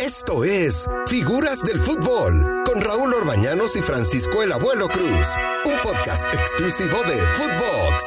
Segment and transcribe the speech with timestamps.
[0.00, 5.26] Esto es Figuras del Fútbol con Raúl Orbañanos y Francisco el Abuelo Cruz,
[5.66, 8.04] un podcast exclusivo de Footbox.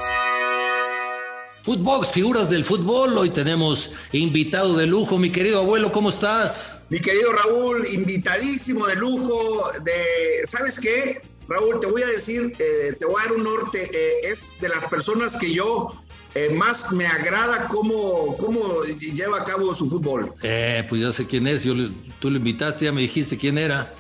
[1.61, 3.15] Footbox, figuras del fútbol.
[3.15, 6.81] Hoy tenemos invitado de lujo, mi querido abuelo, ¿cómo estás?
[6.89, 9.71] Mi querido Raúl, invitadísimo de lujo.
[9.83, 11.21] De, ¿sabes qué?
[11.47, 13.87] Raúl, te voy a decir, eh, te voy a dar un norte.
[13.93, 15.91] Eh, es de las personas que yo
[16.35, 20.33] eh, más me agrada cómo, cómo lleva a cabo su fútbol.
[20.41, 21.73] Eh, pues ya sé quién es, yo,
[22.19, 23.93] tú lo invitaste, ya me dijiste quién era.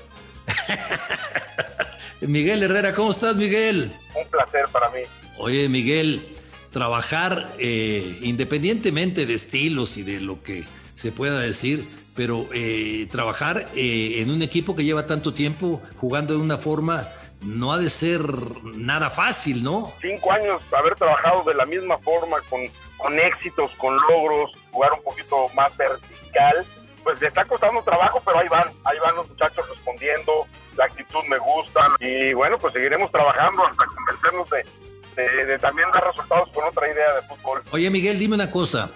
[2.21, 3.91] Miguel Herrera, ¿cómo estás, Miguel?
[4.15, 5.01] Un placer para mí.
[5.37, 6.25] Oye, Miguel,
[6.71, 10.63] trabajar eh, independientemente de estilos y de lo que
[10.95, 16.39] se pueda decir, pero eh, trabajar en un equipo que lleva tanto tiempo jugando de
[16.39, 17.07] una forma
[17.43, 18.21] no ha de ser
[18.63, 19.93] nada fácil, ¿no?
[20.01, 22.61] Cinco años haber trabajado de la misma forma, con,
[22.97, 26.65] con éxitos, con logros, jugar un poquito más vertical,
[27.03, 31.23] pues le está costando trabajo, pero ahí van, ahí van los muchachos respondiendo, la actitud
[31.29, 36.63] me gusta y bueno, pues seguiremos trabajando hasta convencernos de, de, también dar resultados con
[36.65, 37.61] otra idea de fútbol.
[37.71, 38.89] Oye Miguel, dime una cosa,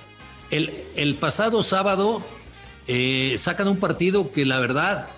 [0.50, 2.22] el, el pasado sábado
[2.88, 5.09] eh, sacan un partido que la verdad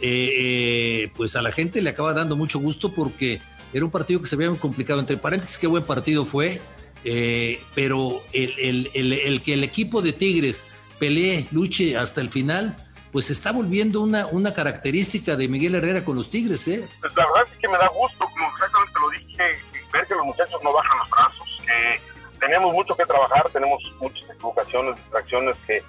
[0.00, 3.40] eh, pues a la gente le acaba dando mucho gusto porque
[3.72, 5.00] era un partido que se había complicado.
[5.00, 6.60] Entre paréntesis, qué buen partido fue,
[7.04, 10.64] eh, pero el, el, el, que el equipo de Tigres
[10.98, 12.76] pelee, luche hasta el final,
[13.12, 16.86] pues está volviendo una, una característica de Miguel Herrera con los Tigres, ¿eh?
[17.00, 19.42] Pues la verdad es que me da gusto, como exactamente lo dije,
[19.92, 21.48] ver que los muchachos no bajan los brazos,
[22.38, 25.82] tenemos mucho que trabajar, tenemos muchas equivocaciones, distracciones que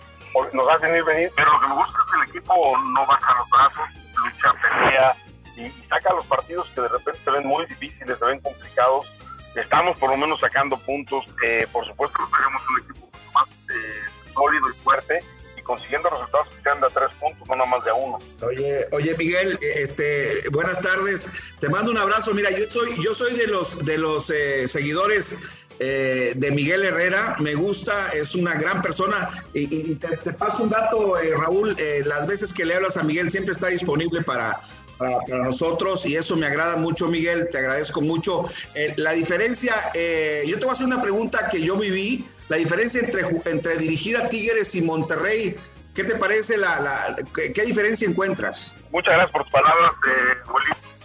[0.53, 3.38] nos hacen ir venir, pero lo que me gusta es que el equipo no baja
[3.38, 5.16] los brazos, lucha, pelea
[5.55, 9.07] y, y, saca los partidos que de repente se ven muy difíciles, se ven complicados.
[9.55, 11.25] Estamos por lo menos sacando puntos.
[11.44, 15.23] Eh, por supuesto, tenemos un equipo más eh, sólido y fuerte
[15.57, 18.19] y consiguiendo resultados que sean de a tres puntos, no nada más de a uno.
[18.41, 21.55] Oye, oye Miguel, este, buenas tardes.
[21.59, 22.33] Te mando un abrazo.
[22.35, 27.35] Mira, yo soy, yo soy de los de los eh, seguidores eh, de Miguel Herrera,
[27.39, 29.29] me gusta, es una gran persona.
[29.53, 33.29] Y, te, paso un dato, eh, Raúl, eh, las veces que le hablas a Miguel
[33.29, 34.61] siempre está disponible para,
[34.97, 38.45] para, nosotros y eso me agrada mucho, Miguel, te agradezco mucho.
[38.75, 43.01] Eh, la diferencia, yo te voy a hacer una pregunta que yo viví, la diferencia
[43.01, 45.55] entre, entre dirigir a Tigres y Monterrey.
[45.94, 46.57] ¿Qué te parece?
[46.57, 48.77] La, la ¿qué, ¿qué, diferencia encuentras?
[48.91, 50.38] Muchas gracias por tus palabras, eh,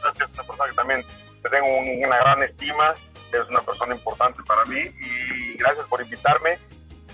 [0.03, 1.05] Gracias, una persona que también
[1.43, 2.95] te tengo una gran estima
[3.39, 6.59] es una persona importante para mí y gracias por invitarme.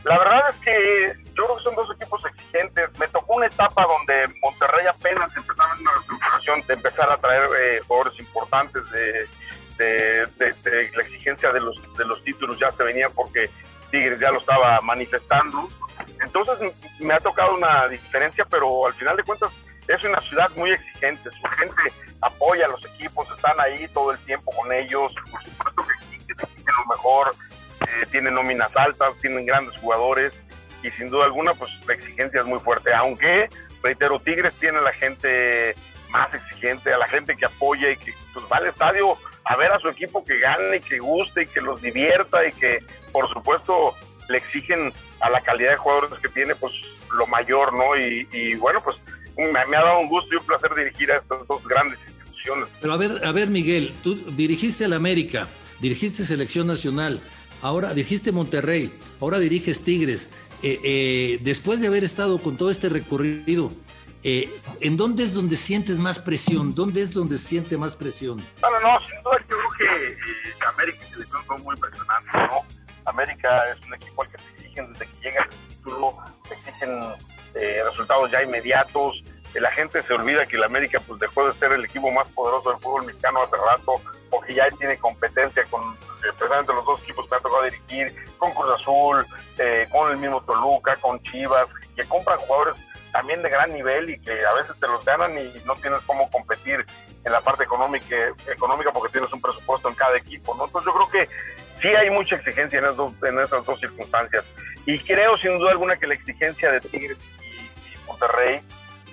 [0.05, 2.99] La verdad es que yo creo que son dos equipos exigentes.
[2.99, 7.81] Me tocó una etapa donde Monterrey apenas empezaba una reestructuración de empezar a traer eh,
[7.87, 9.27] jugadores importantes de,
[9.77, 13.51] de, de, de, la exigencia de los, de los títulos ya se venía porque
[13.91, 15.69] Tigres ya lo estaba manifestando.
[16.25, 19.53] Entonces me ha tocado una diferencia, pero al final de cuentas
[19.89, 21.31] es una ciudad muy exigente.
[21.31, 21.83] Su gente
[22.21, 25.15] apoya a los equipos, están ahí todo el tiempo con ellos.
[25.31, 25.68] Por
[26.81, 27.35] lo mejor,
[27.81, 30.33] eh, tienen nóminas altas, tienen grandes jugadores
[30.83, 33.49] y sin duda alguna pues la exigencia es muy fuerte, aunque
[33.83, 35.75] reitero, Tigres tiene a la gente
[36.11, 39.73] más exigente, a la gente que apoya y que pues va al estadio a ver
[39.73, 42.79] a su equipo que gane, que guste y que los divierta y que
[43.13, 43.95] por supuesto
[44.29, 46.73] le exigen a la calidad de jugadores que tiene pues
[47.17, 47.97] lo mayor, ¿no?
[47.97, 48.97] Y, y bueno, pues
[49.37, 52.69] me, me, ha dado un gusto y un placer dirigir a estas dos grandes instituciones.
[52.81, 55.49] Pero a ver, a ver Miguel, tú dirigiste al América,
[55.81, 57.21] dirigiste selección nacional,
[57.63, 60.29] ahora dirigiste Monterrey, ahora diriges Tigres.
[60.63, 63.71] Eh, eh, después de haber estado con todo este recorrido,
[64.25, 64.51] eh,
[64.81, 66.75] ¿en dónde es donde sientes más presión?
[66.75, 68.43] ¿Dónde es donde siente más presión?
[68.61, 70.17] No, no, sin duda creo que eh,
[70.75, 72.65] América y selección son muy impresionantes, ¿no?
[73.05, 76.19] América es un equipo al que te exigen desde que llega el título,
[76.49, 77.01] te exigen
[77.55, 79.23] eh, resultados ya inmediatos,
[79.55, 82.71] la gente se olvida que el América pues dejó de ser el equipo más poderoso
[82.71, 84.03] del fútbol mexicano hace rato,
[84.49, 85.97] porque ya tiene competencia con eh,
[86.37, 89.27] precisamente los dos equipos que me ha tocado dirigir, con Cruz Azul,
[89.59, 92.75] eh, con el mismo Toluca, con Chivas, que compran jugadores
[93.13, 96.31] también de gran nivel y que a veces te los ganan y no tienes cómo
[96.31, 96.85] competir
[97.25, 100.67] en la parte económica, económica porque tienes un presupuesto en cada equipo, ¿no?
[100.67, 101.35] Entonces yo creo que
[101.81, 104.45] sí hay mucha exigencia en, estos, en estas dos circunstancias.
[104.87, 108.61] Y creo sin duda alguna que la exigencia de Tigres y, y Monterrey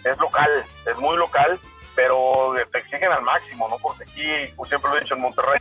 [0.04, 0.50] es local,
[0.86, 1.60] es muy local,
[1.96, 3.78] pero te exigen al máximo, ¿no?
[3.78, 5.60] Porque aquí, como siempre lo he dicho en Monterrey,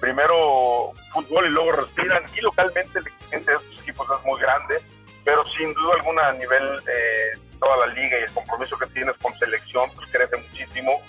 [0.00, 2.22] primero fútbol y luego respiran.
[2.34, 4.80] Y localmente la exigencia de estos equipos es muy grande,
[5.24, 9.16] pero sin duda alguna a nivel eh, toda la liga y el compromiso que tienes
[9.18, 11.00] con selección, pues crece muchísimo.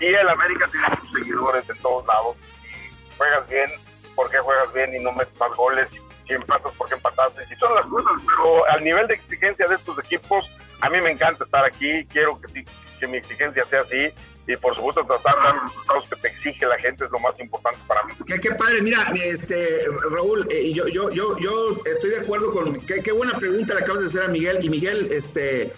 [0.00, 2.36] Y el América tiene sus seguidores en todos lados.
[2.64, 3.70] Y juegas bien,
[4.14, 5.88] ¿por qué juegas bien y no metes más goles?
[6.26, 7.42] Si empatas, ¿por qué empataste?
[7.50, 10.50] Y son las cosas, pero al nivel de exigencia de estos equipos,
[10.82, 12.64] A mí me encanta estar aquí, quiero que,
[13.00, 14.12] que mi exigencia sea así
[14.46, 17.38] y por supuesto tratar de dar los que te exige la gente es lo más
[17.38, 18.14] importante para mí.
[18.26, 19.78] Qué, padre, mira, este
[20.10, 23.80] Raúl, eh, yo, yo, yo, yo estoy de acuerdo con, qué, qué, buena pregunta le
[23.80, 25.72] acabas de hacer a Miguel, y Miguel este,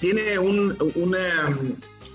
[0.00, 1.56] tiene un, una,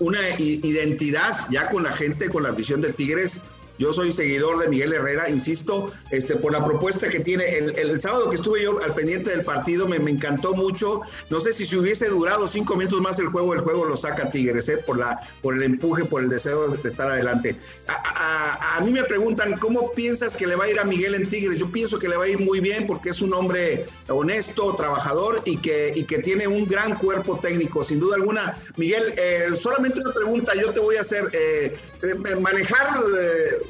[0.00, 3.42] una identidad ya con la gente, con la afición de Tigres,
[3.78, 7.44] yo soy seguidor de Miguel Herrera, insisto, este, por la propuesta que tiene.
[7.56, 11.00] El, sábado que estuve yo al pendiente del partido me, encantó mucho.
[11.30, 14.30] No sé si se hubiese durado cinco minutos más el juego, el juego lo saca
[14.30, 14.78] Tigres, ¿eh?
[14.78, 17.56] por, la, por el empuje, por el deseo de estar adelante.
[17.88, 21.58] A, mí me preguntan, ¿cómo piensas que le va a ir a Miguel en Tigres?
[21.58, 25.42] Yo pienso que le va a ir muy bien porque es un hombre honesto, trabajador
[25.44, 28.56] y que, y que tiene un gran cuerpo técnico, sin duda alguna.
[28.76, 31.24] Miguel, eh, solamente una pregunta yo te voy a hacer.
[31.32, 32.88] Eh, eh manejar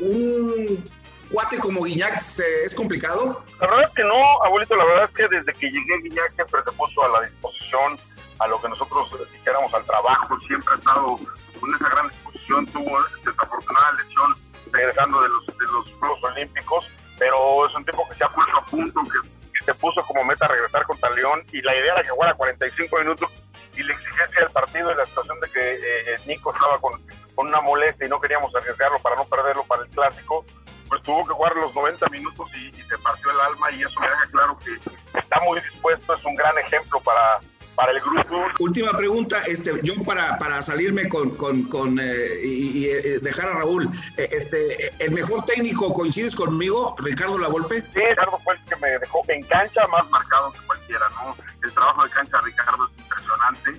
[0.01, 0.85] un
[1.31, 2.19] cuate como Guiñac
[2.65, 3.45] es complicado?
[3.61, 6.61] La verdad es que no, abuelito, la verdad es que desde que llegué Guiñac siempre
[6.65, 7.99] se puso a la disposición
[8.39, 11.19] a lo que nosotros dijéramos al trabajo, siempre ha estado
[11.61, 14.35] con esa gran disposición, tuvo desafortunada lesión
[14.73, 16.87] regresando de los, de los Juegos Olímpicos,
[17.19, 19.19] pero es un tipo que se ha puesto a punto, que,
[19.65, 23.31] se puso como meta regresar contra León y la idea era que jugara 45 minutos
[23.75, 27.01] y la exigencia del partido y la situación de que eh, Nico estaba con
[27.35, 30.45] con una molestia y no queríamos arriesgarlo para no perderlo para el clásico,
[30.89, 34.09] pues tuvo que jugar los 90 minutos y, se partió el alma y eso me
[34.09, 37.41] deja claro que está muy dispuesto, es un gran ejemplo para,
[37.75, 38.47] para el grupo.
[38.59, 43.55] Última pregunta, este, yo para, para salirme con, con, con eh, y, eh, dejar a
[43.55, 47.81] Raúl, eh, este, el mejor técnico, ¿coincides conmigo, Ricardo Lavolpe?
[47.81, 51.37] Sí, Ricardo fue el que me dejó en cancha más marcado que cualquiera, ¿no?
[51.63, 53.71] El trabajo de cancha de Ricardo es impresionante.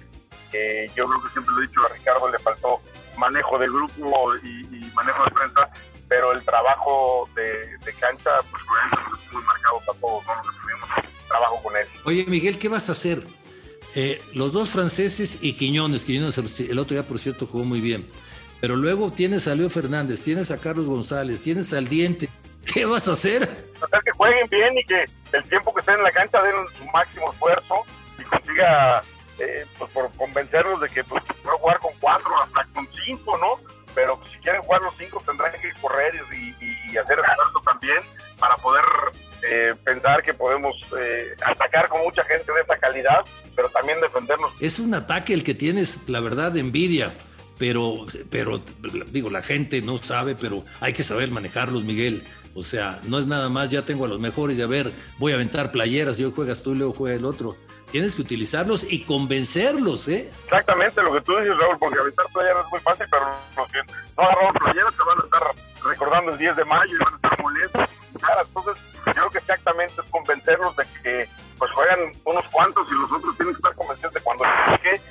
[0.95, 2.81] yo creo que siempre lo he dicho, a Ricardo le faltó
[3.17, 4.63] manejo del grupo y,
[4.93, 5.69] manejo de prensa,
[6.07, 10.33] pero el trabajo de, cancha, pues fue muy marcado para todos, ¿no?
[10.61, 10.89] Tuvimos
[11.27, 11.87] trabajo con él.
[12.05, 13.23] Oye, Miguel, ¿qué vas a hacer?
[13.95, 18.09] Eh, los dos franceses y Quiñones, Quiñones el otro día, por cierto, jugó muy bien.
[18.61, 22.29] Pero luego tienes a Leo Fernández, tienes a Carlos González, tienes al Diente.
[22.73, 23.43] ¿Qué vas a hacer?
[23.43, 26.85] Hacer que jueguen bien y que el tiempo que estén en la cancha den su
[26.85, 27.75] máximo esfuerzo
[28.17, 29.03] y consiga
[29.39, 33.59] eh, pues por convencerlos de que pues, jugar con cuatro, hasta con cinco, ¿no?
[33.93, 37.97] Pero si quieren jugar los cinco tendrán que correr y, hacer esfuerzo también
[38.39, 38.83] para poder
[39.43, 44.53] eh, pensar que podemos eh, atacar con mucha gente de esta calidad, pero también defendernos.
[44.61, 47.13] Es un ataque el que tienes, la verdad, envidia.
[47.57, 48.61] Pero, pero,
[49.07, 52.23] digo, la gente no sabe, pero hay que saber manejarlos, Miguel.
[52.53, 55.33] O sea, no es nada más, ya tengo a los mejores y a ver, voy
[55.33, 57.57] a aventar playeras, yo juegas tú y luego juega el otro
[57.95, 60.29] tienes que utilizarlos y convencerlos, ¿eh?
[60.43, 63.25] Exactamente lo que tú dices, Raúl, porque aventar playeras es muy fácil, pero
[63.55, 63.79] los que
[64.17, 65.41] no agarraron playeras te van a estar
[65.81, 67.89] recordando el 10 de mayo y van a estar molestos.
[68.13, 73.13] Entonces, yo creo que exactamente es convencerlos de que pues juegan unos cuantos y los
[73.13, 75.01] otros tienen que estar convencidos de cuando les que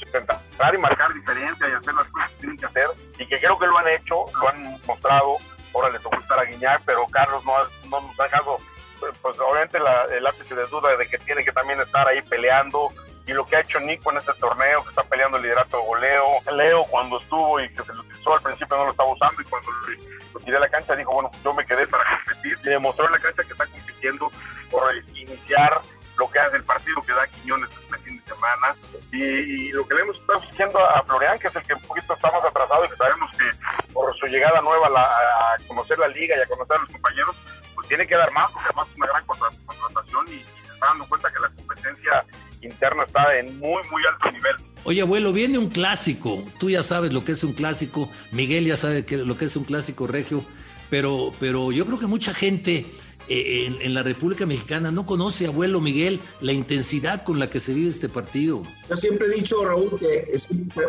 [0.00, 2.86] intentar y marcar diferencia y hacer las cosas que tienen que hacer
[3.18, 5.36] y que creo que lo han hecho, lo han mostrado.
[5.74, 7.52] Ahora le tocó estar a Guiñar, pero Carlos no,
[7.90, 8.56] no nos ha dejado
[9.30, 12.88] pues obviamente el ápice de duda de que tiene que también estar ahí peleando.
[13.26, 15.86] Y lo que ha hecho Nico en este torneo, que está peleando el liderato de
[15.86, 19.40] goleo, Leo cuando estuvo y que se lo utilizó al principio no lo estaba usando.
[19.40, 22.68] Y cuando lo, tiré a la cancha dijo, bueno, yo me quedé para competir y
[22.68, 24.30] demostró en la cancha que está compitiendo
[24.70, 24.82] por
[25.14, 25.80] iniciar
[26.18, 28.74] lo que hace el partido que da Quiñones este fin de semana.
[29.12, 32.14] Y, lo que le hemos estado diciendo a Florian, que es el que un poquito
[32.14, 36.36] está más atrasado y que sabemos que por su llegada nueva a conocer la liga
[36.36, 36.89] y a conocer a los
[38.10, 39.24] compañeros, tiene que dar más, porque además es una gran
[39.66, 42.24] contratación y, se está dando cuenta que la competencia
[42.62, 44.56] interna está en muy, muy alto nivel.
[44.84, 46.42] Oye, abuelo, viene un clásico.
[46.58, 48.10] Tú ya sabes lo que es un clásico.
[48.32, 50.44] Miguel ya sabe que, lo que es un clásico regio.
[50.88, 52.86] Pero, pero yo creo que mucha gente
[53.32, 57.72] eh, en, la República Mexicana no conoce, abuelo Miguel, la intensidad con la que se
[57.72, 58.64] vive este partido.
[58.88, 60.36] Yo siempre he dicho, Raúl, que,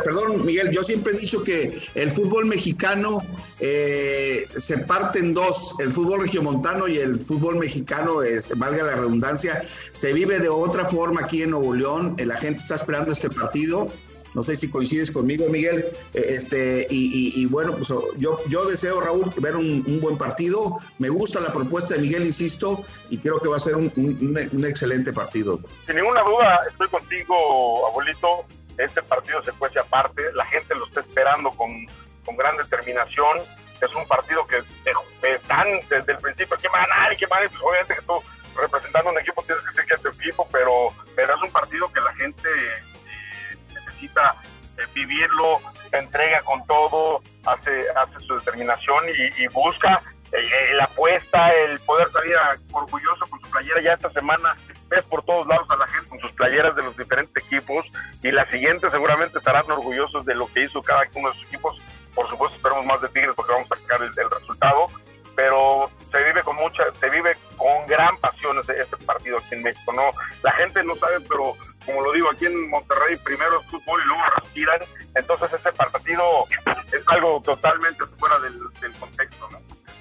[0.03, 3.19] perdón, Miguel, yo siempre he dicho que el fútbol mexicano
[3.59, 8.95] eh, se parte en dos, el fútbol regiomontano y el fútbol mexicano, este, valga la
[8.95, 9.61] redundancia,
[9.93, 13.91] se vive de otra forma aquí en Nuevo León, la gente está esperando este partido
[14.33, 15.85] no sé si coincides conmigo, Miguel.
[16.13, 20.79] Eh, este, y, bueno, pues yo, yo deseo, Raúl, ver un, buen partido.
[20.99, 25.13] Me gusta la propuesta de Miguel, insisto, y creo que va a ser un, excelente
[25.13, 25.59] partido.
[25.85, 28.45] Sin ninguna duda, estoy contigo, abuelito.
[28.77, 30.21] Este partido se cuece aparte.
[30.33, 31.69] La gente lo está esperando con,
[32.25, 33.37] con gran determinación.
[33.81, 34.57] Es un partido que
[35.27, 38.13] están desde el principio, que van a y que van pues obviamente que tú
[38.55, 41.99] representando un equipo tienes que ser que tu equipo, pero, pero es un partido que
[41.99, 42.49] la gente
[44.01, 44.35] necesita
[44.77, 49.05] eh, vivirlo, se entrega con todo, hace, hace su determinación
[49.37, 52.35] y, busca eh, la apuesta, el poder salir
[52.71, 53.81] orgulloso con su playera.
[53.81, 54.55] Ya esta semana
[54.87, 57.85] ves por todos lados a la gente con sus playeras de los diferentes equipos
[58.23, 61.77] y la siguiente seguramente estarán orgullosos de lo que hizo cada uno de sus equipos.
[62.15, 64.85] Por supuesto, esperamos más de Tigres porque vamos a sacar el, resultado,
[65.35, 69.63] pero se vive con mucha, se vive con gran pasión este, este partido aquí en
[69.63, 69.93] México.
[69.93, 70.11] No,
[70.43, 71.55] la gente no sabe, pero
[71.85, 73.60] como lo digo, aquí en Monterrey primero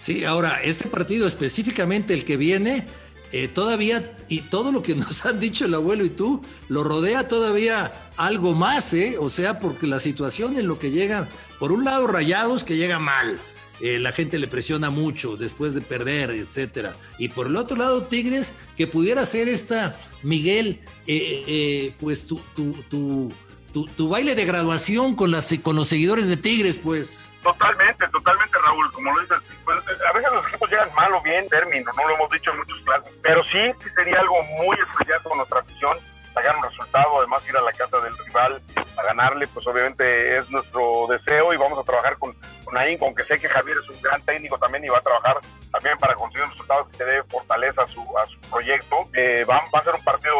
[0.01, 2.85] Sí, ahora, este partido específicamente el que viene,
[3.31, 7.29] eh, todavía, y todo lo que nos han dicho el abuelo y tú, lo rodea
[7.29, 9.17] todavía algo más, ¿eh?
[9.21, 11.29] O sea, porque la situación en lo que llegan,
[11.61, 13.39] por un lado rayados que llega mal,
[13.81, 16.95] eh, la gente le presiona mucho después de perder, etcétera.
[17.19, 22.41] Y por el otro lado, Tigres, que pudiera ser esta, Miguel, eh, eh, pues tu,
[22.55, 23.33] tu, tu,
[23.73, 27.29] tu, baile de graduación con, las, con los seguidores de Tigres, pues.
[27.43, 28.93] Totalmente, totalmente, Raúl.
[28.93, 32.15] Como lo dices, pues, a veces los equipos llegan mal o bien, término, no lo
[32.15, 35.97] hemos dicho en muchos casos, pero sí, sí sería algo muy especial con nuestra afición
[36.35, 38.63] sacar un resultado, además ir a la casa del rival
[38.97, 42.37] a ganarle, pues obviamente es nuestro deseo y vamos a trabajar con,
[42.71, 45.41] con aunque sé que Javier es un gran técnico también y va a trabajar
[45.73, 48.97] también para conseguir resultados que dé fortaleza a su, a su proyecto.
[49.13, 50.35] Eh, va, va, a ser un partido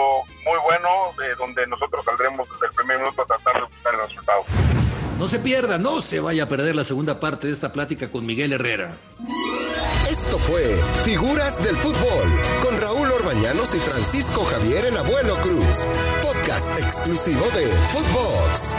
[0.45, 0.89] muy bueno,
[1.23, 4.45] eh, donde nosotros saldremos desde el primer minuto a tratar de buscar el resultado.
[5.19, 8.25] No se pierda, no se vaya a perder la segunda parte de esta plática con
[8.25, 8.97] Miguel Herrera.
[10.09, 10.63] Esto fue
[11.03, 12.29] Figuras del Fútbol
[12.63, 15.87] con Raúl Orbañanos y Francisco Javier el Abuelo Cruz,
[16.23, 18.77] podcast exclusivo de Footbox.